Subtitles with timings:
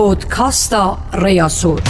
[0.00, 0.82] پۆدکاستە
[1.22, 1.80] ڕێیاسۆر.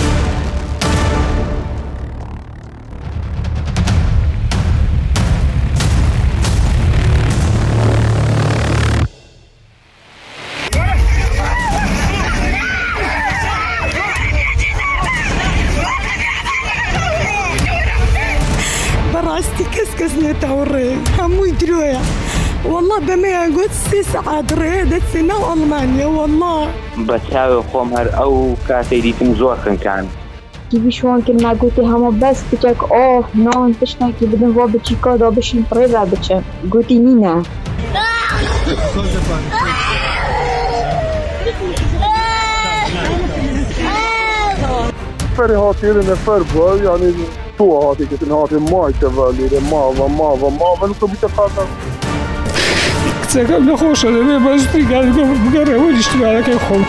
[23.08, 26.56] بەمەیان گوت سی سعات ڕێ دەچی ناو ئەڵمانیا وەڵا
[27.08, 28.34] بە چاوە خۆم هەر ئەو
[28.68, 30.04] کاتی دیتم زۆر خنکان.
[30.84, 36.02] بیشوان کرد نگوتی هەمە بەس بچێک ئۆف ناوان پشتێکی بدن بۆ بچی کۆدا بشین پڕێدا
[36.10, 36.36] بچە
[36.72, 37.34] گوتی نینە.
[45.32, 47.08] نفر هاتی نفر بار یعنی
[47.58, 51.66] تو هاتی که هاتی مایت ولی ماوا ماوا ماوا تو بیت خاطر
[53.33, 54.83] کچەکەم نەخۆشە لەبێ بەستی
[55.43, 56.84] بگەڕێەوە لیشتمانەکەی خۆم.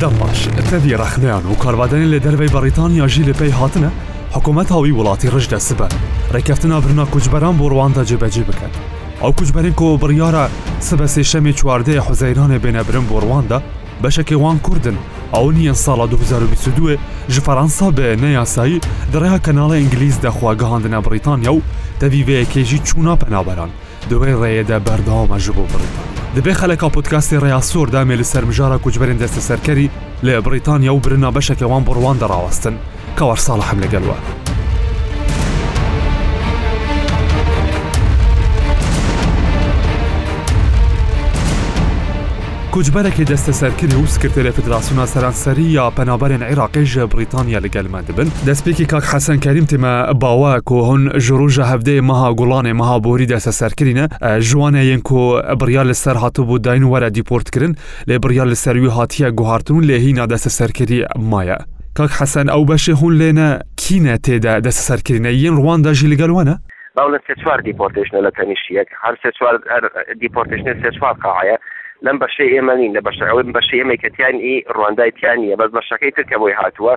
[0.00, 3.90] دەماش تەوی رەخنیان و کاربادنی لە دەربەی بەریتانیا ژی لە پێی هاتنە
[4.34, 5.86] حکوومەت هاوی وڵاتی ڕژ دەسبە
[6.34, 8.74] ڕێکەفتنا برنا کوچبەران بۆ ڕواندا جێبەجێ بکات
[9.22, 10.44] ئەو کوچبەرین کۆ بڕیاە
[10.88, 13.58] سبە سێشەمی چواردەیە حوزەیرانە بێنە برم بۆ ڕواندا
[14.04, 14.96] بەشێکی وان کوردن
[15.34, 16.98] ئەو نییە ساڵە 2022
[17.34, 18.80] ji فەرەنسا بە نەیاسایی
[19.12, 21.62] دڕێها کەناڵە ئینگلیس دەخواگەهاندنە بریتانیا و
[22.00, 23.70] دەویڤەیەکێژی چوونا پەنابەران
[24.10, 29.88] دوێ ڕێیەدە بەرداوامە ژ بۆ بریتان دەبێ خەلەکە پودکاستی ڕیاسۆردا مێلی سەرمژارە کوچبەرین دەستە سەرکەری
[30.26, 32.74] لە بریتانیا و برنا بەشەکەوان بڕوان دەڕاوەستن
[33.18, 34.16] کەوەرساڵە هەم لەگەلوە.
[42.74, 49.04] کوچبەرێکی دەستە سەرکردی و سکرتێرە فدراسیونا سەرانسەری یا پەنابەرێن عێراقیژ بریتانیا لەگەلمە دەبن دەستپێکی کاک
[49.12, 54.04] حەسەن کەریم تێمە باوە کۆ هەن ژڕژە هەفتەیە مەها گوڵانێ مەهابۆری دەستە سەرکردینە
[54.48, 55.20] ژوانەیەن کۆ
[55.60, 57.72] بڕیا لە سەر هاتو بۆ داین وەرە دیپۆرتکردن
[58.08, 61.00] لێ بڕیا لە سەروی هاتیە گوهارتون لێ هینا دەستە سەرکردی
[61.32, 61.58] مایە.
[61.96, 63.48] کاک حەسەن ئەو بەشێ هون لێنە
[63.82, 66.54] کینە تێدا دەستە سەرکردینە یەن ڕوانداژی لەگەلوانە؟
[66.96, 69.54] باو لە سێ چوار دیپۆرتشنە لە تەنیشیەک هەر سێ چوار
[70.22, 71.56] دیپۆرتشنە سێ چوار قاعە
[72.06, 76.58] لەم بەشەی ئێمە نین لە بەشەوە بەشی ئێمە کەتیان ئی ڕوانندایتیانە بەس بەشەکەی ترکە بۆی
[76.60, 76.94] هاتووە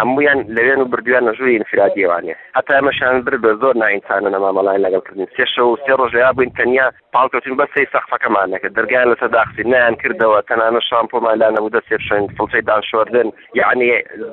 [0.00, 5.62] هەمویان لەوێن و بردویان نەژووی ئینفرادیوانێ هەتا ئەمەشان بر بە زۆر ناینسانە نەمامەڵای لەگەڵکردن سێشە
[5.68, 10.80] و سێ ڕژەیە بووین تەنیا پاڵکەوتین بە سەی سەخفەکەمانەکە دەرگیان لەسە داخسی نیان کردەوە تەنانە
[10.88, 13.28] شامپۆمانلا نەبوو دەسێ شوێن فڵچەی دانشۆردن
[13.60, 13.88] یعنی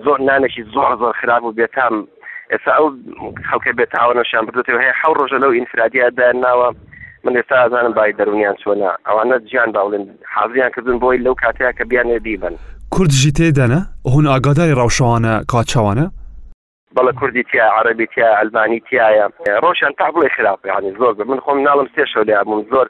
[0.05, 1.95] زۆر نانێکی زۆر زۆر خراپ و بێتام
[2.51, 2.85] ئێستا ئەو
[3.49, 6.69] خەڵکە بێتاوانەشان بردێت هەیە حو ڕۆژە لەو ئینفرادیادا ناوە
[7.23, 10.03] من ئێستا ئازانم باید دەرونیان چۆنا ئەوانە جیان باڵێن
[10.35, 12.55] حازیان کردن بۆی لەو کاتەیە کە بیانێ بیبن
[12.89, 13.79] کوردژی تێدەنە
[14.13, 16.05] هون ئاگاداری ڕەوشەوانە کاچوانە
[16.95, 19.29] بەڵە کوردی تیا عربی تیا ئەلمانی تایە
[19.63, 22.87] ڕۆشان تا بڵێ خراپ ینی زۆر من خۆم ناڵم سێ شەولێبووم زۆر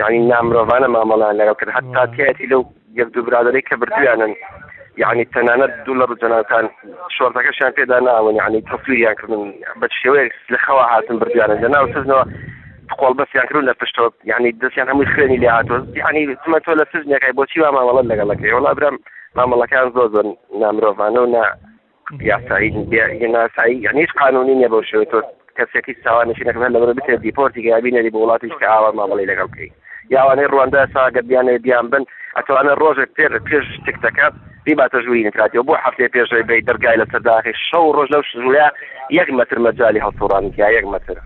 [0.00, 2.62] یعنی نامرۆڤانە مامەڵان لەگەڵ کرد حتا تایەتی لەو
[3.00, 4.32] یەک دوو برادری کە بردویانن
[5.02, 6.68] يعني تنانت دولار جناتان
[7.18, 12.24] شورتك شان في دانا يعني تصوير يعني من بتشوي لخوا هاتن برديانا لنا وسزنا
[13.00, 17.36] قۆڵ بەسییاکردون لە پشتۆ ینی دەستیان هەمووی خوێنی لە هاتۆ ینی تمە تۆ لە سزنەکەی
[17.38, 18.96] بۆچی وا مامەڵە لەگەڵەکەی وڵا برم
[19.38, 20.24] مامەڵەکان زۆ زۆر
[20.62, 21.42] نامرۆڤانە و نا
[22.30, 22.70] یاسایی
[23.34, 25.18] ناسایی یانیش قانونی نیە بۆ شوێت تۆ
[25.58, 29.70] کەسێکی ساوانشینەکە لەمە بتێ دیپۆرتی گابینەری بۆ وڵاتیش کە ئاوا مامەڵی لەگەڵکەی
[30.14, 32.04] یاوانەی ڕواندا ساگە بیانە دیان بن
[32.36, 34.34] ئەتوانە ڕۆژێک پێ پێش تێک دەکات
[34.66, 38.68] دیباتە ژووری نکاتەوە بۆ هەفتێ پێشەی بی دەرگای لە سەداخی شەو ڕۆژ لەو شژویا
[39.20, 41.16] یەک مەتر مەجای هەڵتوڕانکیا یەک مەتر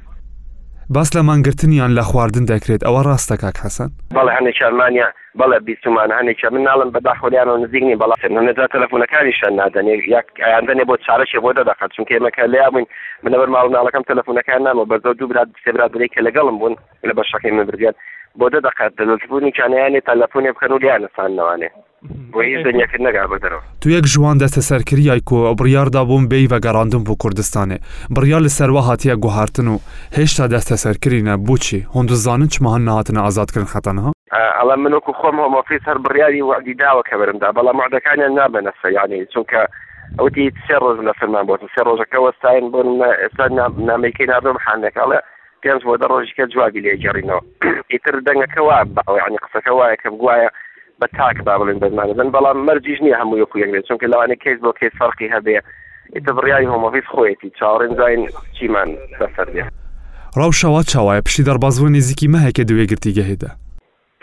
[0.90, 6.10] باس لە مانگرتنیان لە خواردن دەکرێت ئەوە ڕاستە کاک حەسەن بەڵێ هەنێک شارمانیا بەڵە بیستمان
[6.18, 11.90] هەنێکە من ناڵم بەداخۆلیانەوە نزیکنی بەڵاتن نەدا تەلفۆنەکانی شان نادەنێ یاکیاندنێ بۆ چارەشێ بۆ دەداخات
[11.96, 12.86] چونکە ئمەکە لێ بووین
[13.24, 16.74] منەبەر ماڵ ناڵەکەم تەلفۆنەکان نامە بەزۆ دوو برات سێبرات بێکە لەگەڵم بوون
[17.08, 17.96] لە بەشەکەی من برگات
[18.40, 21.68] بۆ دە دەقات دەلوچبوونی چانیانی تەلەفۆنی بکەن و لیانەسان نەوانێ
[22.34, 27.02] بۆ هیچ دنیاکرد نەگا بەدەرەوە تو یەک جوان دەستە سەرکریای کۆ بڕیاردا بووم بێی بەگەڕاندن
[27.08, 27.78] بۆ کوردستانێ
[28.16, 29.76] بڕیار لە سەروا هااتە گوهارتن و
[30.16, 34.10] هێشتا دەستە سەرکردینە بچی هەندزانن چمەهان نهاتنە ئازادکردن خەتەنها
[34.58, 39.60] ئەڵە منۆکو خۆم هۆمۆفیس هەر بڕیاری وعدی داوە کە بەرمدا بەڵام معدەکانیان نابەنەسە یانی چونکە
[40.18, 42.80] ئەوتی سێ ڕۆژ لە فەرمان بۆ سێ ڕۆژەکە وەستاین بۆ
[43.22, 43.44] ئێستا
[43.88, 45.20] نامەیەکی نابم حانێکڵە
[45.64, 47.40] پێنج بۆ دە ڕۆژکە جوابی لێگەڕینەوە
[47.92, 50.50] ئیتر دەنگەکەوا باوە عنی قسەکە وایە کە بگوایە
[51.00, 54.92] بە تاک بابلن بزمانەن بەڵام مەرجیش نیە هەموو یەکو یەک چونکە لەوانە کەس بۆ کەس
[55.00, 55.56] فەرقی هەبێ
[56.14, 58.22] ئیتە بڕیای هۆمەڤیس خۆیەتی چاڕێنزین
[58.58, 58.88] چیمان
[59.20, 59.62] بەسەر دێ
[60.38, 63.50] ڕاوشەوە چاوایە پشتی دەربازبوو نزیکی مەهەکە دوێگرتی گەهێدا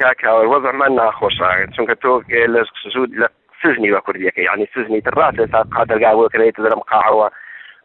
[0.01, 2.12] کاکاوە وەزەمان ناخۆشاگەن چونکە تۆ
[2.53, 2.62] لە
[2.94, 3.27] سوود لە
[3.62, 7.27] سژنی وە کوردیەکە ینی سوزنی تر ڕات لە سا قادەرگاوەکرێت دەرم قاوە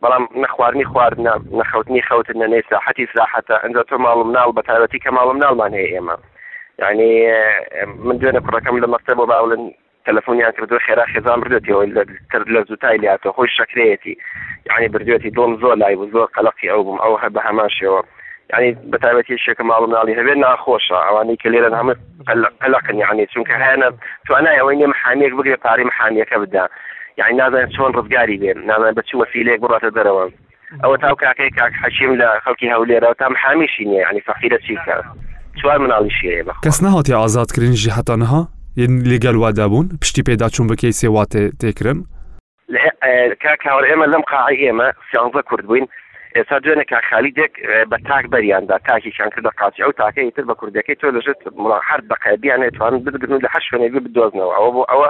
[0.03, 5.11] بەڵام نەخواردنی خواردنە نەخەوتنی خەوتن نە نێساحەتی ساحەتە ئەنج تۆ ماڵم ناڵ بە تایبەتی کە
[5.17, 6.17] ماڵم ناڵمان هەیە ئێمە
[6.83, 7.11] یعنی
[8.07, 9.63] من دوێنە کوڕەکەم لە مەستە بۆ باولن
[10.07, 11.83] تەلفۆنیان کردو خێرا خێزان بردوێتەوە
[12.55, 14.15] لە زووتای لاتۆ خۆی شکرێتی
[14.71, 18.01] یعنی بردوێتی دۆم زۆر لای و زۆر قەلقی ئەو بم ئەو هە بە هەماشەوە
[18.53, 21.95] یعنی بە تایبەتی شێکە ماڵم ناڵی هەبێ ناخۆشە ئەوانەی کە لێرە هەمە
[22.63, 23.93] قەلقن یعنی چونکە هەیەە
[24.27, 26.65] توانای ئەوەی نێ محامێک بگرێ پاری محامەکە بدا
[27.19, 30.25] یعنی نازانێت چۆن ڕزگاری بێن نازانێت بەچی وەسیلەیەک بڕاتە دەرەوە
[30.85, 34.97] ئەوە تاو کاکەی کاک حەشیم لە خەڵکی هەولێرەوە تام حامیشی نیە ینی فەقیرە چیکە
[35.63, 38.41] چوار مناڵیشیەیە کەس نهاتی ئازادکردنیژی هەتانەها
[39.11, 41.99] لێگەل وادابوون پشتی پێدا چوون بکەی سێواتێ تێکرم
[43.45, 45.87] کاکەوە ئێمە لەم قاع ئێمە سیانزە کورد بووین
[46.39, 47.53] ئێستا دوێنێ کا خالیدێک
[47.91, 51.41] بە تاک بەریاندا تاکیشان کرد قاچی ئەو تاکەی تر بە کوردەکەی تۆ لەژێت
[51.89, 55.09] هەر دقەبییانێ توان بگرن لە هەش شوێنێک بدۆزنەوە ئەوە بۆ ئەوە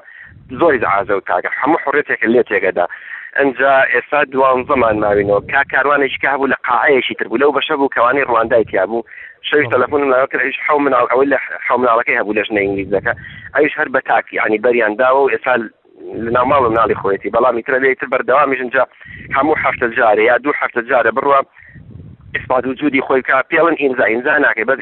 [0.61, 2.87] زۆری ئازە و تاکە هەموو حڕێتێکە لێ تێگەدا
[3.38, 7.75] ئەجا ئێستا دوام زەمان ماوینەوە کا کاروانێکی کا هەبوو لە قاعەیەشی تر بوو لەو بەشە
[7.79, 9.03] بوو کەوانی ڕواندای تیابوو
[9.49, 13.12] شوی تەلفۆن ناوکرش حو مناڵ ئەوەی لە حو مناڵەکەی هەبوو لە ژنە ئینگلیزەکە
[13.56, 15.55] ئەوش هەر بە تاکی عنی بەریاندا و ئێستا
[16.35, 18.85] ناماڵم ناڵی خۆەتی بەڵامی تر لێتر بەردەوامی ژنجا
[19.37, 21.39] هەموو هەفتە جارە یا دوو هەفتە جارە بڕوە
[22.35, 24.81] ئیسپاد وجودی خۆی کا پێڵن ئینزا ئینزا ناکەی بەس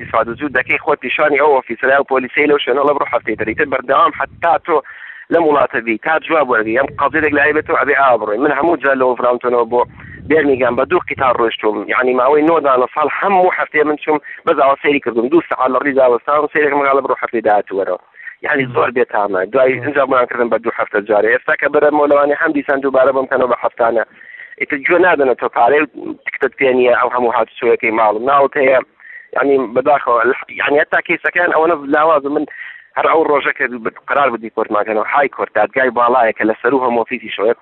[0.00, 4.12] ئیسپاد وجود دەکەی خۆ پیشانی ئەو ئۆفیسرای و پۆلیسی لەو شوێنەڵە بڕ هەفتەی دەریتر بەردەوام
[4.20, 4.82] حتا تۆ
[5.32, 8.92] لەم وڵاتەبی تا جواب وەرگی ئەم قەزیێک لای بێت و ئەبێ ئابڕۆی من هەموو جا
[9.00, 9.82] لە فرانتونەوە بۆ
[10.30, 14.18] بێرمیگەم بە دوو قیتار ڕۆشتوم یعنی ماوەی نۆدانە ساڵ هەموو هەفتێ من چوم
[14.48, 18.00] بەزاوە سەیری کردم دوو سەعال لە ڕیزاوەستان سێرێک مەگاڵە بڕۆ هەفتەی داهاتوەرەوە
[18.42, 22.52] یعنی زۆر بێتامە دوای اینجامان کردن بە دوو هەفتە جارە ئێستا کە بەرە مۆلەوانی هەم
[22.52, 24.02] دیسان دووبارە بم کەنەوە بە هەفتانە
[24.60, 25.80] ئیتر گوێ نادەنە تۆ پارێ
[26.26, 28.78] تکتت پێ نیە ئەو هەموو هات سوەکەی ماڵم ناوت هەیە
[29.42, 30.20] ینی بەداخەوە
[30.60, 32.44] یعنی تا کەیسەکان ئەوەنە لاوازم من
[32.96, 33.64] هەر ئەو ڕۆژە کە
[34.10, 37.56] قرار بدی کۆرتماکەنەوە های کۆرتدادگای باڵایە کە لە سەر و هەمۆفیسی شوێت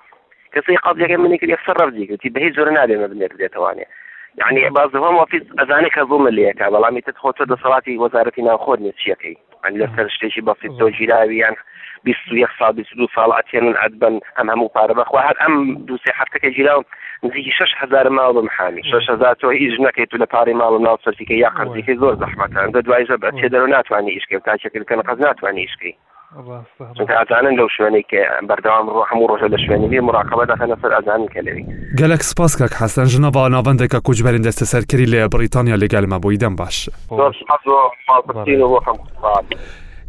[0.53, 3.87] کەسی قابلەکە منێک لە سەر ڕەبجی کردی بە هیچ زۆر نادێنە بنێت دێتوانێت
[4.35, 9.87] يعني بعضهم وفي ئەزانێک هەزوم لەکە بەڵامی تت خۆتە دەسەڵاتی وەزارەتی ناوخۆ نسیەکەی ئەن لە
[9.95, 11.55] سەرشتێکی بەسیت تۆجیراویان
[12.07, 15.53] بیست و یەک سال بیست دو ساڵ ئەتێنن ئەدبن ئەم هەموو پارە بەخوا هەر ئەم
[15.89, 16.81] دوسێ هەفتەکە جیراو
[17.25, 20.97] نزیکی شش هزار ماڵ بمحامی شش هزار تۆ هیچ نەکەی تو لە پارەی ماڵ ناو
[21.05, 25.93] سەرتیکە یا قەرزیکە زۆر زەحمەکان دە دوایژە بەچێ دەرو ناتوانانی ئیشکە تاچەکردکەن قەز ناتوانانی ئیشکی
[26.39, 28.09] ئەزانن لەو شوێنێک
[28.49, 31.63] بەردەوام ڕۆ هەموو ڕۆژە لە شوێنی مراقبە دەخەنە سەر ئەزانین کەلەوی
[31.99, 36.77] گەلک سپاس کاک حەسەن ژنەوا ناوەندێکە کوچبەرین دەستە سەرکەری لە بریتانیا لەگەلمە بۆی دەم باش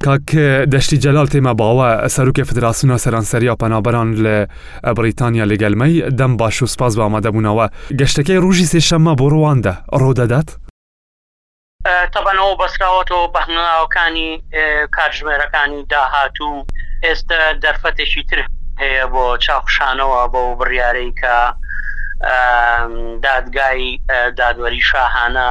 [0.07, 0.25] کاک
[0.73, 4.37] دەشتی جەلال تێمە باوە سەرروکە فدراسیونە سەرانسەریا پەنابەران لە
[4.99, 7.67] بریتانیا لەگەلمەی دەم باش و سپاس بە ئامادەبوونەوە
[8.01, 10.49] گەشتەکەی ڕژی سێشەممە بۆ ڕواندا ڕۆ دەدات؟
[12.13, 14.31] تەبەنەوە بەسراوەتەوە بەهناوەکانی
[14.97, 16.67] کاتژمێرەکانی داهاتوو
[17.07, 18.41] ئێستا دەرفەتێکی تر
[18.83, 21.35] هەیە بۆ چاخشانەوە بۆ بڕیارەی کە
[23.27, 23.85] دادگای
[24.39, 25.49] دادوەری شاهانە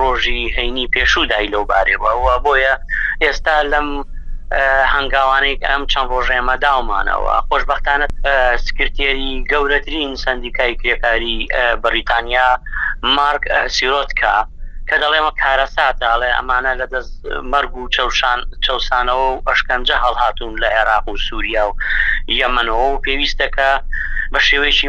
[0.00, 2.74] ڕۆژی هەینی پێشودای لەو بارێەوە بۆیە
[3.24, 3.88] ئێستا لەم
[4.94, 8.10] هەنگاوانەی ئەم چەند ڕۆژێمە داومانەوە خۆشببختانت
[8.64, 11.36] سکرێری گەورەترین سندیکای کرێکاری
[11.82, 12.48] بریتانیا
[13.16, 13.42] مارک
[13.76, 14.34] سیرۆتکە
[14.90, 17.14] کە دەڵێمە کارەساتاڵێ ئەمانە لە دەست
[17.52, 21.76] مەرگ و چەشان چەسانەوە و ئەشکەنجە هەڵهاتون لە عێراق و سووریا و
[22.40, 23.70] یەمنەوە و پێویستەکە
[24.32, 24.88] بە شێوەیەکی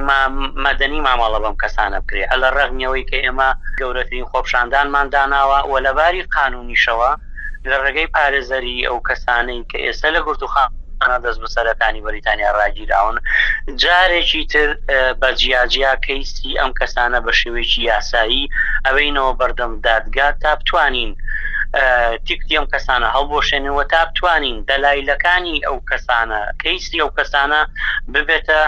[0.65, 3.49] مەدەنی ماماڵە بەم کەسانە بکرێ هە لە ڕەغنیەوەی کە ئێمە
[3.79, 7.11] گەورەترین خۆپشاندانمان داناوە و لەباری قانونیشەوە
[7.69, 10.69] لە ڕێگەی پارێزەری ئەو کەسانەی کە ئێستا لە گرتوخان
[11.07, 13.15] دەست بەسەرەکانی بەریتانیا ڕاگیراون
[13.81, 14.69] جارێکی تر
[15.21, 18.49] بە جیاجیا کەیسی ئەم کەسانە بە شێوێکی یاسایی
[18.85, 21.11] ئەوەینەوە بەردەم دادگا تا بتوانین.
[22.27, 27.59] تیکتیم کەسانە هەڵبۆشێنەوە تا بتوانین دەلایلەکانی ئەو کەسانە کەیسی ئەو کەسانە
[28.13, 28.61] ببێتە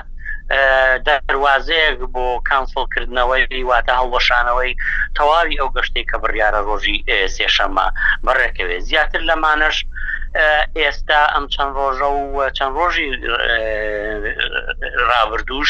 [1.07, 4.71] دەواازەیەک بۆ کانسڵکردنەوەی واتە هەڵبەشانەوەی
[5.17, 6.97] تەواوی ئەو گەشتەی کە بڕیاە ڕۆژی
[7.35, 7.87] سێشەمە
[8.25, 9.77] بڕێکەوێ زیاتر لەمانش
[10.81, 13.07] ئێستا ئەم چەند ڕۆژە و چەند ڕۆژی
[15.09, 15.69] رابردوش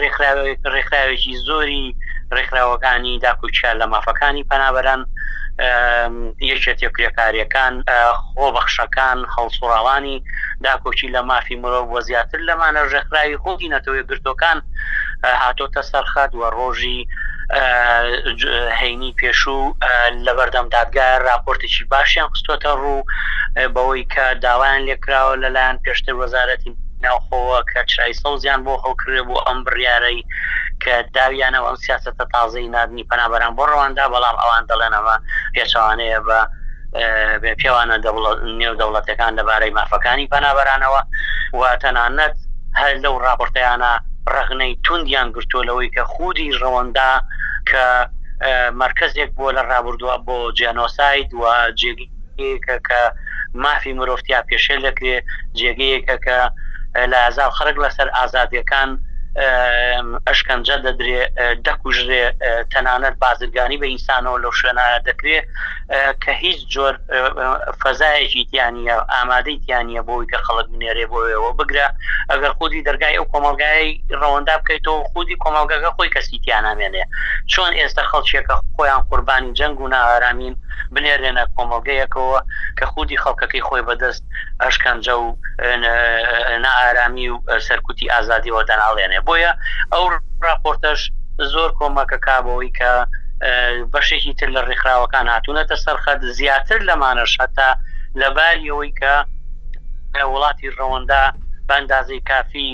[0.00, 1.86] ڕێکخراوێکی زۆری
[2.36, 5.02] ڕێکخراوەکانی داکوچیا لە مافەکانی پەنابەران
[6.52, 7.74] یەکێت یەکوێکاریەکان
[8.36, 10.16] خۆبەخشەکان هەڵسوڕاوانی
[10.64, 14.58] داکۆچی لە مافی مرۆڤ وە زیاتر لەمانە ژەخراوی خۆگی نەتەوەی گرتوەکان
[15.42, 16.98] هاتۆتە سەرخات وە ڕۆژی
[18.80, 19.74] هەینی پێشوو
[20.26, 23.06] لە بەردەم دادگار راپۆرتێکی باشیان خستۆتە ڕوو
[23.74, 26.70] بەوەی کە داوایان لێکراوە لەلایەن پێشتر وەزارەتی
[27.04, 30.20] ناوخۆوە کە چای سەوزیان بۆ خەوکرێ بۆ ئەم بڕیارەی
[30.82, 35.14] کە داویانەوە ئەم سیاستە تازەی نادنی پەنابەران بۆ ڕەواندا بەڵام ئەوان دەڵێنەوە
[35.54, 36.38] پێچوانەیە بە
[37.42, 37.96] بێ پێوانە
[38.60, 41.02] نێو دەوڵەتەکان دەبارەی مافەکانی پەنابەرانەوە
[41.58, 42.36] و تەنانەت
[42.80, 43.92] هەر لەو راپۆرتیانە
[44.34, 47.12] ڕغنەی توندیان گرتۆلەوەی کە خودی ڕەوەندا
[47.70, 47.82] کە
[48.82, 51.44] مرکزێک بۆ لە ڕابردووە بۆ جیانۆسایت و
[51.80, 52.08] جێگی
[52.88, 53.00] کە
[53.64, 55.24] مافی مرۆڤیا پێشێ دەکرێت
[55.58, 56.38] جێگەیەکە کە
[56.94, 58.90] لە ئازا خەرک لەسەر ئازادیەکان
[60.28, 61.20] ئەشکەنجە دەدرێ
[61.66, 62.24] دەکوژرێ
[62.72, 65.44] تەنانەت بازرگانی بە ئینسانەوە لەو شوێنایە دەکرێت
[66.22, 66.94] کە هیچ جۆر
[67.80, 68.82] فەزایەکی تیانە
[69.14, 71.86] ئامادەی تیانە بۆی کە خەڵک بنێرێ بۆەوە بگرە
[72.30, 73.86] ئەگەر خودی دەرگای ئەو کۆمەلگای
[74.20, 77.04] ڕەوەندا بکەیتەوە خودی کۆمەلگەکە خۆی کەسی تیانامێنێ
[77.52, 80.54] چۆن ئێستا خەڵچێکە خۆیان قوربانی جەنگ و ناهارامین
[80.94, 82.40] بنێرێنە کۆمەلگەیەکەوە
[82.78, 84.24] کە خودی خەڵکەکەی خۆی بەدەست
[84.62, 85.26] ئەشکەنجە و
[86.64, 89.52] نائارامی و سەرکوتی ئازادیەوە دەناڵێنێ بۆیە
[89.92, 90.04] ئەو
[90.48, 91.00] راپۆرتەش
[91.52, 92.92] زۆر کۆمەکە کابەوەی کە
[93.92, 97.70] بەشێکی تر لە ڕێکخراوەکان هاتوونەتە سەرخەت زیاتر لەمانەش هەتا
[98.20, 99.12] لەباریەوەی کە
[100.32, 101.24] وڵاتی ڕەوەندا
[101.68, 102.72] بەندازی کافی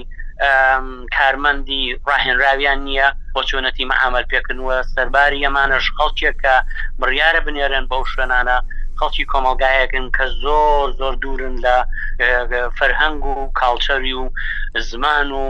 [1.18, 6.54] کارمەندی ڕاهێنراویان نییە بۆ چۆنەتی مەعامل پێکردنوە سەرباری ئەمانەش خەڵکیێک کە
[7.00, 8.56] بڕیاە بنێرن بەو شوێنانە
[8.98, 11.76] خەڵکی کۆمەلگایەکن کە زۆر زۆر دوورن لە
[12.78, 14.24] فەرهەنگ و کاڵچەری و
[14.90, 15.44] زمان و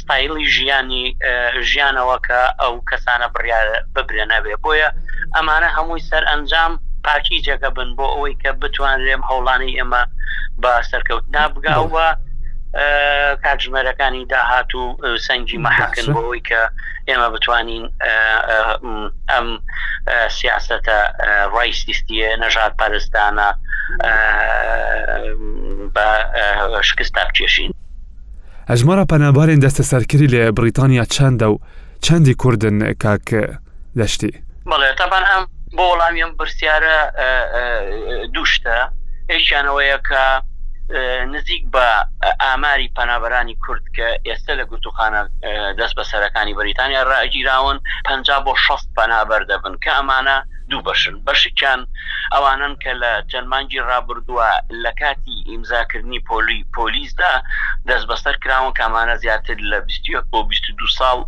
[0.00, 1.04] ستایلی ژیانی
[1.70, 3.26] ژیانەوە کە ئەو کەسانە
[3.94, 4.88] ببرێنەبێ بۆیە
[5.36, 6.72] ئەمانە هەمووی سەر ئەنجام
[7.06, 10.02] پاکی جێگە بن بۆ ئەوەی کە بتوانرێم هەوڵانی ئێمە
[10.62, 12.08] بە سەرکەوت نابگاوە
[13.44, 16.60] کاتژمێرەکانی داهات و سەنجی مەحکن بۆەوەی کە
[17.08, 17.90] ئێمە بتوانین
[19.32, 19.46] ئەم
[20.38, 20.76] سیاستە
[21.54, 23.48] ڕایستیستیە نەژات پارستانە
[25.94, 26.06] بە
[26.88, 27.70] شکستا بچێشین
[28.70, 31.58] ئەژمارە پەنابارێن دەستە سەرکردی لە بریتانیا چەندە و
[32.04, 33.28] چەندی کوردن کاک
[33.98, 34.32] دەشتی
[34.70, 35.42] بڵێ تاپان ئەم
[35.76, 36.96] بۆ وەڵامیم برسیارە
[38.34, 38.76] دووشتە
[39.30, 40.24] هیچیانەوەیە کە
[41.30, 41.86] نزیک بە
[42.40, 45.20] ئاماری پەنابەرانی کورد کە ئێستا لە گوتوخانە
[45.78, 48.08] دەست بە سەرەکانی بریتانیا ڕاجیراون پ
[48.46, 50.36] بۆ 6 پەنابەر دەبن کە ئەمانە
[50.70, 51.80] دوو بەشن بەشیان
[52.34, 54.48] ئەوانن کە لە چەندمانجی ڕابردووە
[54.82, 57.32] لە کاتی ئیمزاکردنی پۆلی پۆلیسدا
[57.88, 60.02] دەست بەستەر کراون کامانە زیاتر لە 20
[60.32, 61.18] بۆ 22 ساڵ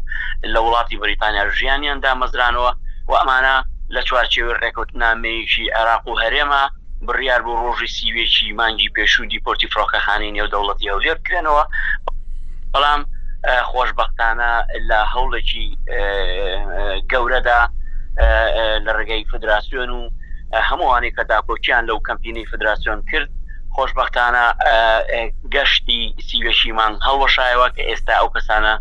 [0.52, 2.72] لە وڵاتی بریتانیا ژیانیان دامەزرانەوە
[3.10, 3.56] و ئەمانە
[3.94, 6.64] لە چوارچێوە ڕێکوتنامەیەکی عراق و هەرێمە
[7.06, 11.64] بڕیار بۆ ڕۆژی سیوێکی مانگی پێشودی پۆرتی فڕۆکەخانی نێو دەوڵەتی ئەو لێر بکرێنەوە
[12.74, 13.00] بەڵام
[13.70, 14.50] خۆشببختانە
[14.88, 15.66] لە هەوڵێکی
[17.12, 17.60] گەورەدا
[18.84, 20.00] لە ڕێگەی فدراسیۆن و
[20.68, 23.30] هەمووانێک کە داکۆکییان لەو کەمپینی فدراسیۆن کرد
[23.74, 24.44] خۆشببختانە
[25.54, 28.74] گەشتی سیوێشیمان هەڵەشایەوە کە ئێستا ئەو کەسانە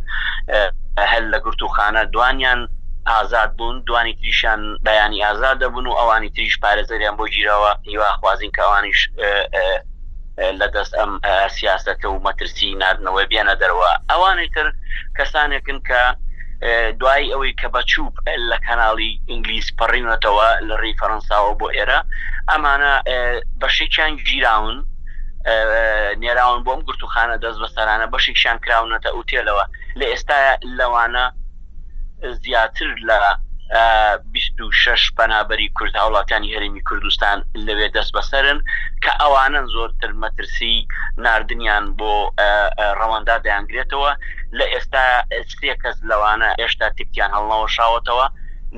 [1.11, 2.61] هەل لە گرتوخانە دوانیان
[3.07, 8.51] ئازاد بوون دوانی تریشان بەیانی ئازاد دەبوون و ئەوانی تریش پارێزەریان بۆ گیرەوە هیوا خوازین
[8.57, 9.01] کەوانیش
[10.59, 11.11] لە دەست ئەم
[11.57, 14.67] سیاستەکە و مەترسی نردنەوەی بێنە دەرەوە ئەوانەی تر
[15.17, 16.01] کەسانێکن کە
[16.99, 18.13] دوای ئەوەی کە بەچوب
[18.49, 21.99] لە کەناڵی ئینگلیس پەڕینەتەوە لە ڕی فەرەنساوە بۆ ئێرە
[22.51, 22.93] ئەمانە
[23.61, 24.77] بەشێکیان گیراون
[26.23, 29.63] نێراون بۆم گرتوخانە دەست بەسەرانە بەشێکشان کراونەتە ئوتێلەوە
[29.99, 30.37] لە ئێستا
[30.79, 31.25] لەوانە
[32.43, 33.19] زیاتر لە
[34.31, 38.59] 26 پەنابەری کورد هاوڵاتانی هەرمی کوردستان لەوێ دەست بەسەرن
[39.03, 40.75] کە ئەوانن زۆرتر مەترسی
[41.17, 42.13] نردنیان بۆ
[42.99, 44.11] ڕەوەندا دەیانگرێتەوە
[44.57, 45.05] لە ئێستا
[45.57, 48.27] سێ کەس لەوانە ئێشتا تیپیان هەڵنەوە شاوتەوە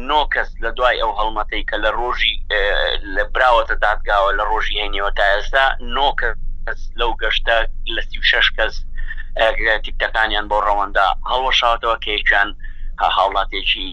[0.10, 2.36] نۆ کەس لە دوای ئەو هەڵمەتەی کە لە ڕۆژی
[3.15, 5.65] لە براوەتە دادگاوە لە ڕۆژی هێنیەوە تا ئێستا
[5.96, 6.08] نۆ
[6.65, 7.55] کەس لەو گەشتە
[7.96, 8.74] لە 36 کەس
[9.84, 12.50] تیکتەکانیان بۆ ڕەوەندا هەڵەشاتەوە کێکیان
[13.08, 13.88] هاوڵاتێکی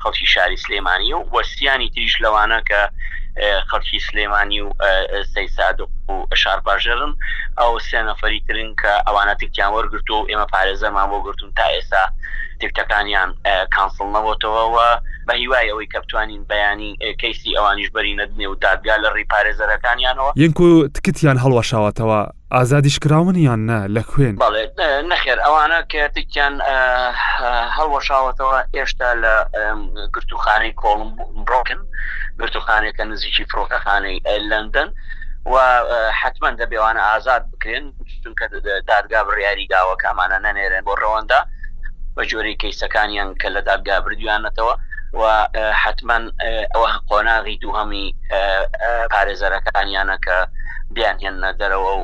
[0.00, 2.82] خەڵکی شاری سلێمانی و وەسیانی تریش لەوانە کە
[3.70, 4.68] خەڵکی سلێمانی و
[5.34, 5.86] سەیساد و
[6.42, 7.12] شار باژرن
[7.60, 12.04] ئەو سێ نەفەریترن کە ئەوانە تکیان وەرگرت و ئێمە پارێزەمان بۆ گرتون تا ئێستا
[12.60, 13.30] تکتەکانیان
[13.74, 14.88] کانسڵ نەبتەوەەوە
[15.28, 16.92] بە هیوای ئەوەی کە بتوانین بەیانی
[17.22, 22.20] کەیسی ئەوانیش بەری نەدنێ و دادگا لە ڕی پارێزەرەکانیانەوە یەنک و تکتیان هەڵەشاوەتەوە
[22.56, 24.34] ئازادیش کراونیان نە لە خوێن
[25.10, 26.54] نەخێر ئەوانە کەتیان
[27.76, 29.34] هەڵەشاوەتەوە ئێشتا لە
[30.14, 31.10] گرتوخانەی کۆڵم
[31.46, 31.80] بڕۆکن
[32.40, 34.18] گرتوخانێکە نزیکی فرۆکەخانەی
[34.50, 34.90] لەندەن.
[35.52, 35.56] و
[36.20, 37.86] حتمما دەبێوانە ئازاد بکرێن
[38.22, 38.44] چونکە
[38.90, 41.40] دادگا بڕیاری داوە کامانە نەنێرێن بۆ ڕەوەندا
[42.16, 44.74] بە جۆری کەیسەکانیان کە لە دادگا بردویانەتەوە
[45.20, 46.18] و حتما
[46.74, 48.14] ئەوە قۆناغی دووهەمی
[49.12, 50.36] پارێزەرەکانیانە کە
[50.94, 51.94] بیان هێنە دەرەوە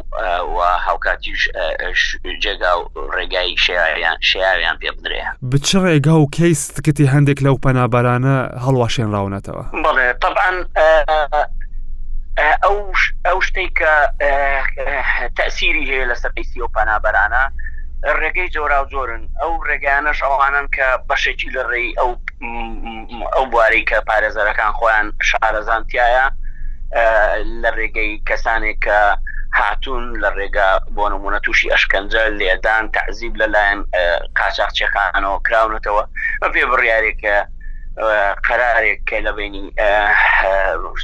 [0.56, 1.42] و هاوکاتیش
[2.42, 2.82] جێگا و
[3.16, 9.62] ڕێگای شیان شیاویان پێ بدرێ بچ ڕێگا و کەیس تکتی هەندێک لەو پەنابارانە هەڵواشێن ڕاونەتەوە
[9.84, 10.50] بڵێ طبعاً
[12.64, 12.78] ئەو
[13.26, 13.94] ئەو شتێک کە
[15.40, 17.44] تەسیری هەیە لە سەرپیسی و پەنابەرانە
[18.20, 22.10] ڕێگەی جۆرا و جۆرن ئەو ڕێگەیانەش ئەوانن کە بەشێکی لە ڕێی ئەو
[23.34, 26.26] ئەو بواری کە پارێزەرەکان خۆیان شارەزانتیایە
[27.62, 29.00] لە ڕێگەی کەسانێک کە
[29.58, 33.80] هاتوون لە ڕێگا بۆ نمونە تووشی ئەشکەنجە لێدان تعزیب لەلایەن
[34.38, 36.04] قاچاقچێکانەوە کراونەتەوە
[36.42, 37.36] بە پێ بڕیارێکە
[38.46, 39.64] قرارێک کە لە بینی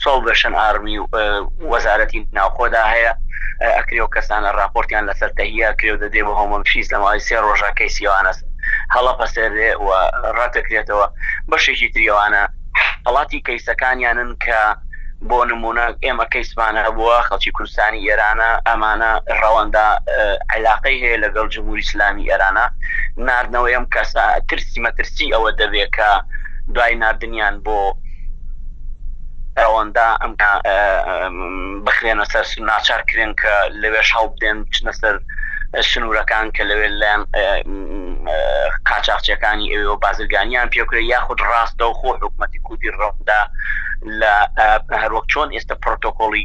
[0.02, 1.06] سڵ بەشن ئارمی و
[1.72, 3.12] وەزارەتی ناوخۆدا هەیە
[3.76, 8.42] ئەکرێ و کەسانە راپۆرتیان لەسەر تەهە کرێ دەدێ بە هۆمەم شیز لەمای سێ ڕۆژەکەی سیوانست
[8.94, 9.88] هەڵە پەسێرێ و
[10.38, 11.06] ڕاتەکرێتەوە
[11.50, 12.42] بەشێکی تریوانە
[13.06, 14.60] هەڵاتی کەیسەکانیانن کە
[15.28, 19.86] بۆ نمونە ئێمە کەیسمانە بووە خەڵکی کوردستانی ئێرانە ئەمانە ڕەوەندا
[20.52, 22.66] عیلاقی هەیە لەگەڵ جمهوری اسلامی ئێرانە
[23.26, 26.10] نردنەوەیم کەسا ترسی مەترسی ئەوە دەبێت کە
[26.74, 27.80] دوای نردنیان بۆ
[29.60, 30.32] ئەوەندا ئەم
[31.86, 35.16] بخرێنە سەر ناچارکرێن کە لەوێش هەڵ بدێن چنە سەر
[35.90, 37.12] سنوورەکان کە لەوێ لە
[38.88, 43.40] قاچاقچەکانی ئەوێ و بازرگانیان پێکرێ یاخود ڕاستە و خۆ حکوومەتی کوردی ڕەودا
[44.20, 44.34] لە
[45.02, 46.44] هەروەک چۆن ئێستا پرۆتۆکۆلی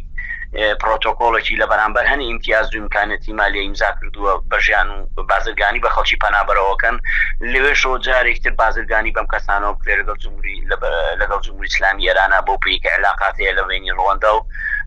[0.82, 6.96] پرۆتۆکۆلێکی لە بەرامبەر هەنی امتیاز دومکانەتی مالی ئیمزا کردووە بەژیان و بازرگانی بە خەڵکی پەنابەرەوەکەن
[7.54, 10.56] لەوێ شۆ جارێکتر بازرگانی بەم کەسانەوە لەگەڵ جمهوری
[11.22, 14.40] لەگەڵ جمهوری اسلامی ئێرانە بۆ پیک علااقاتەیە لە بینی ڕوەندا و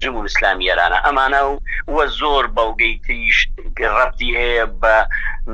[0.03, 1.53] جمهور ئسلامیێرانە ئەمانە و
[1.95, 3.39] وە زۆر بەڵگەی تریش
[3.97, 4.97] ڕەتی هەیە بە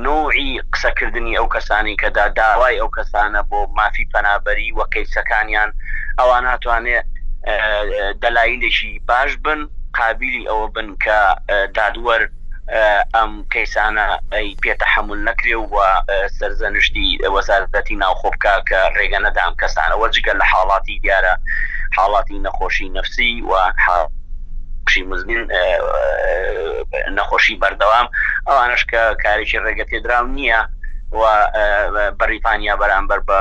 [0.07, 5.69] نوعی قسەکردنی ئەو کەسانی کەدا داوای ئەو کەسانە بۆ مافی پەنابەری وەکەیسەکانیان
[6.19, 7.05] ئەوان هاتوانێت
[8.23, 9.59] دەلایلێکی باش بن
[9.99, 11.17] قابلی ئەوە بن کە
[11.77, 12.21] دادوەر
[13.15, 14.07] ئەم کەسانە
[14.63, 15.75] پێتە حمل نەکرێ و
[16.37, 21.33] سەرزەنشتی وەزارەتی ناوخۆبکە کە ڕێگەنەدام کەسانە وەرجگە لە حاڵاتی دیارە
[21.97, 23.53] حاڵاتی نەخۆشی نفسی و
[23.85, 24.09] حاڵ
[24.87, 25.47] پشی مزگن
[27.17, 28.07] نەخۆشی بەردەوام
[28.49, 30.59] ئەوانش کە کارێکی ڕێگە تێدراو نییە
[31.19, 31.23] و
[32.19, 33.39] بەریتانیا بەرامبەر بە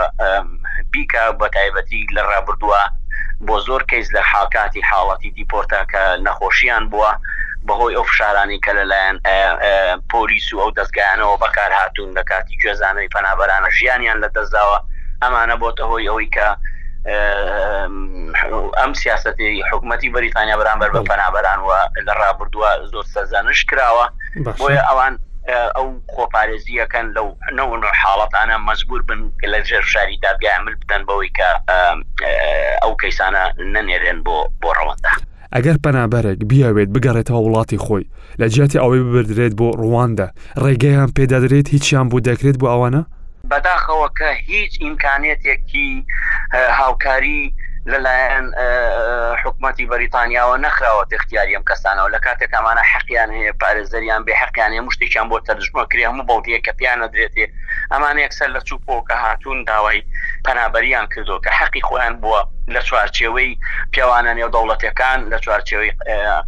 [0.93, 2.83] بیکە بە تایبەتی لە ڕابردووە
[3.47, 7.11] بۆ زۆر کەس لە حاکاتی حاڵەتی دیپۆرتا کە نەخۆشییان بووە
[7.67, 9.17] بەهۆی ئەو فشارانی کە لەلایەن
[10.13, 14.79] پۆلیس و ئەو دەستگایانەوە بەکار هاتوون لە کاتی گوێزانەوەی پەنابەرانە ژیانیان لە دەستداوە
[15.23, 16.49] ئەمانە بۆتە هۆی ئەوەی کە
[18.79, 21.71] ئەم سیاستی حکوومەتتی بریتانیا بەرامبەر بە پەنابەران و
[22.07, 24.07] لە ڕابردووە زۆر سەزانش کراوە
[24.61, 25.19] بۆیە ئەوان
[25.77, 29.21] ئەو خۆپارێزیەکەن لەو نەون حاڵەتانە مەزبور بن
[29.53, 31.49] لە ژێر شاری دابگای عمل بدەن بەوەی کە
[32.83, 35.11] ئەو کەیسانە نەنێرێن بۆ بۆ ڕەوەندا.
[35.57, 38.09] ئەگەر پەنابەرێک بیاوێت بگەڕێتەوە وڵاتی خۆی
[38.41, 40.29] لە جیاتی ئەوەی ببدرێت بۆ ڕواندە
[40.65, 43.03] ڕێگەیان پێدادرێت هیچیان بۆ دەکرێت بۆ ئەوانە؟
[43.51, 45.91] بەداخەوە کە هیچ ئیمکانێتێکی
[46.79, 47.43] هاوکاری
[47.91, 48.47] لەلایەن
[49.43, 55.27] حکومەتی بەریتانیاوە نەخراوە تختیاری ئەم کەسانەوە لە کاتێک ئەمانە حەقییان هەیە پارێزەریان بێ حەقییانێ مشتێکیان
[55.31, 57.47] بۆ تەرجمە کرێ هەموو بەڵدیە کە پیانە درێتێ
[57.93, 60.03] ئەمان یەکسەر لە چوپۆکە هاتوون داوای
[60.47, 62.41] پەنابەریان کردو کە حەقی خۆیان بووە
[62.75, 63.51] لە چوارچێوەی
[63.93, 65.91] پیاوانە نێو دەوڵەتەکان لە چوارچێوەی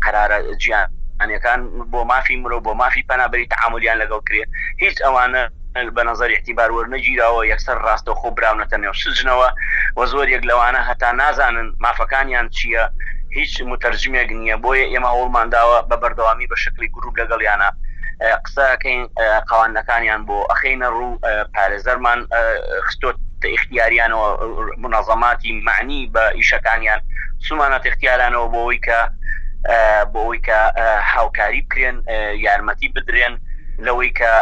[0.04, 0.88] قرارە جیان
[1.36, 1.60] ەکان
[1.92, 4.42] بۆ مافی مرۆ بۆ مافی پەنابەری تعاملیان لەگەڵ کرێ
[4.82, 5.42] هیچ ئەوانە
[5.74, 9.48] بە نظر احتیبار وەرنەگیرراوە یەکسەر ڕاستە خۆ براونەتە نێو سژنەوە
[9.98, 12.84] وە زۆر یەک لەوانە هەتا نازانن مافەکانیان چییە
[13.38, 17.68] هیچ مترجمێک نییە بۆیە ئێمە هەوڵمانداوە بە بەردەوامی بە شکلی گروپ لەگەڵیانە
[18.44, 19.02] قسەکەین
[19.50, 21.18] قوانەکانیان بۆ ئەخینە ڕوو
[21.54, 22.20] پارێزەرمان
[22.86, 23.16] خستۆت
[23.56, 24.28] اختیاریانەوە
[24.84, 27.00] منظەماتی معنی بە ئیشەکانیان
[27.46, 28.98] سومانەت اختیارانەوە بۆەوەی کە
[30.12, 30.58] بۆەوەی کە
[31.12, 31.96] هاوکاری بکرێن
[32.46, 33.34] یارمەتی بدرێن
[33.82, 34.32] لەوەی کە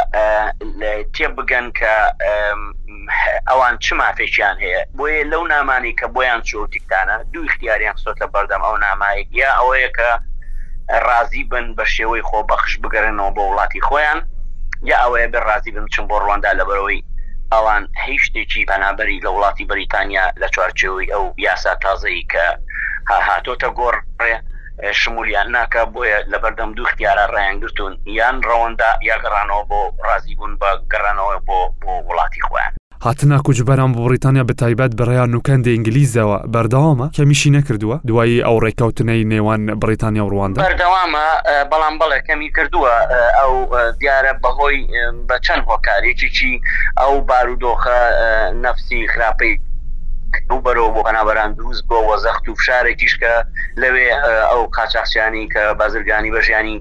[1.14, 1.94] تێ بگەن کە
[3.50, 8.62] ئەوان چ مافێکیان هەیە بۆیە لەو نامانی کە بۆیان چۆتیکتانە دوو اختیاریان سۆت لە بەردەم
[8.66, 10.08] ئەو نامایک یا ئەوەیە کە
[11.08, 14.20] رازی بن بە شێوەی خۆ بەخش بگەرنەوە بۆ وڵاتی خۆیان
[14.90, 17.00] یا ئەوەیە بێ رازی بن چم بۆ ڕواندا لەبەرەوەی
[17.54, 22.44] ئەوان هیچ شتێکی بەنابەری لە وڵاتی بریتانیا لە چوارچەوەی ئەو یاسا تازایی کە
[23.28, 24.34] هاتۆتە گۆڕێ
[24.92, 31.58] شمولیان ناکە بۆیە لەبەردەم دوو اختیارە ڕایانگرتون یان ڕەوەندا یاگەڕانەوە بۆ ڕازیبوون بە گەڕانەوە بۆ
[31.82, 32.72] بۆ وڵاتی خۆیان
[33.06, 39.22] هاتنا کوچبەران بۆ بریتانیا بە تایبەت بەڕیان نوکەندی ئینگلیزەوە بەردەوامە کەمیشی نەکردووە دوایی ئەو ڕێککەوتنەی
[39.32, 41.26] نێوان بریتانیا ڕواندا بەردەوامە
[41.70, 42.94] بەڵام بەڵێ کەمی کردووە
[43.38, 43.52] ئەو
[44.00, 44.80] دیارە بەهۆی
[45.28, 46.60] بە چەند هۆکارێکیی
[47.00, 48.00] ئەو بارودۆخە
[48.64, 49.54] نەفسی خراپەی
[50.64, 53.32] بەرەوە بۆ پەنابەران دروست بۆ وەزەخت و فشارێکیش کە
[53.82, 54.06] لەوێ
[54.50, 56.76] ئەو قاچاقچیانی کە بازرگانی بەژیانی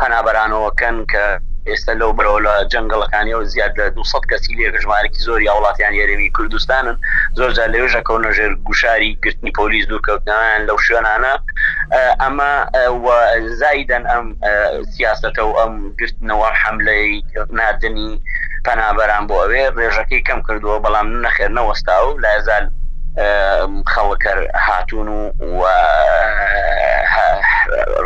[0.00, 1.24] پەنابەرانەوەکەن کە
[1.70, 6.30] ئێستا لەو برەوە لە جنگڵەکانی و زیاد لە 200 کەسی لێ ژمارەی زۆری وڵاتیان یاێمی
[6.36, 6.96] کوردستانن
[7.38, 11.32] زۆر جا لەێژە کەونەژێر گوشاری گرتنی پۆلیس دوورکەوتنیان لەو شوێنانە
[12.22, 12.52] ئەما
[13.60, 14.26] زایدەن ئەم
[14.94, 17.12] سیاستەوە ئەم گرتنەوە حملەی
[17.58, 18.12] نادنی
[18.66, 22.64] پەنابەران بۆ ئەوێ ڕێژەکەی کەم کردووە بەڵام نەخێر نەوەستا و لازال
[23.92, 24.32] خەڵکە
[24.66, 25.08] هاتوون
[25.58, 25.62] و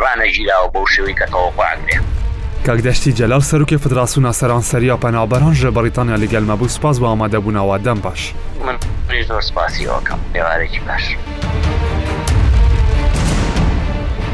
[0.03, 1.97] ڕانەگیراوە بەو شێوەی کە تەوەقعاگرێ.
[2.67, 8.21] کاکدەشتی جەلال سەرروکی فدراسونا سەرانسەریا پەنابەران ژە بەریتانیا لەگەلمەبوو سپاس بە ئامادەبوونەوە دەم باش
[8.65, 8.77] من
[9.29, 11.05] زۆر سپاسیەوەکەم پێوارێکی باش.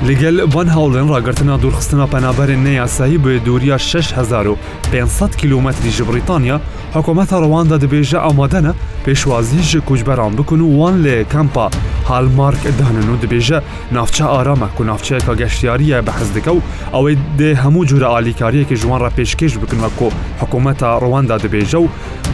[0.09, 6.57] لەگەل بان هاوڵێن ڕاگررتنا دوورخستنا پەنابەرێن نەیاسایی بێ دووریا 6500 کیلومتری ژ بریتانیا
[6.95, 8.71] حکوومەتە ڕەواندا دەبێژە ئامادەنە
[9.05, 11.69] پێشوازیژ کوچبەران بکن و وان لێ کەمپا
[12.09, 13.59] هالمارک دانن و دەبێژە
[13.95, 16.61] ناوچە ئارامە و ناوچەیەکە گەشتیاریە بەحز دەکە و
[16.93, 20.07] ئەوەی دێ هەموو جورە ئالیکاریەکی ژوان ڕە پێشکەش بکنمە کۆ
[20.41, 21.87] حکوومەتە ڕەواندا دەبێژە و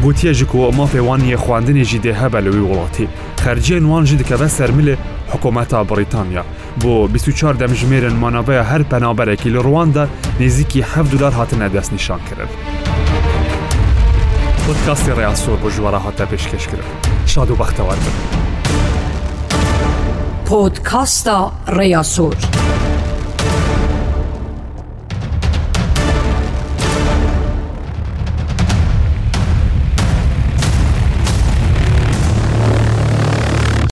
[0.03, 3.07] گوتیەژ و مافێوانیە خواندنێژی دێهە بە لەوی وڵاتی
[3.43, 4.95] خەرجیە نوانژی دکەبە سەرملێ
[5.31, 6.45] حکوومەتە بریتانیا
[6.83, 10.05] بۆ 24 دەمژمێرن مانەوەیە هەر پەنابەرێکی لە ڕواندا
[10.39, 12.49] نزیکی ه دلار هاتنە دەست نیشان کرد.
[14.67, 16.87] پۆتکاستی ڕاستۆر بۆ ژوارە هاتە پێشکەش کرد.
[17.25, 18.15] شاد و بەختەوار بن.
[20.47, 21.37] پۆتکاستە
[21.77, 22.37] ڕێیاسۆر.